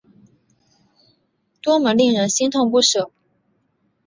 [1.61, 3.11] 多么令人心痛不舍